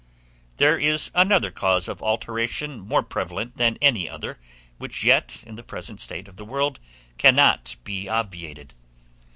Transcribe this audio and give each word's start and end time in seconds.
There 0.57 0.79
is 0.79 1.11
another 1.13 1.51
cause 1.51 1.87
of 1.87 2.01
alteration 2.01 2.79
more 2.79 3.03
prevalent 3.03 3.57
than 3.57 3.77
any 3.83 4.09
other, 4.09 4.39
which 4.79 5.03
yet 5.03 5.43
in 5.45 5.57
the 5.57 5.63
present 5.63 6.01
state 6.01 6.27
of 6.27 6.37
the 6.37 6.43
world 6.45 6.79
cannot 7.19 7.75
be 7.83 8.09
obviated. 8.09 8.73